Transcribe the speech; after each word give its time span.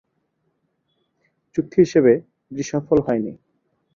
চুক্তি 1.55 1.77
হিসেবে 1.79 2.13
এটি 2.51 2.63
সফল 2.63 2.97
হয়নি। 3.07 3.33